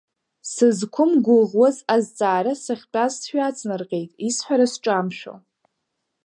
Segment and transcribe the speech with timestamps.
[0.51, 5.33] Сызқәымгәыӷуаз азҵаара сахьтәаз сҩаҵнарҟьеит, исҳәара сҿамшәо.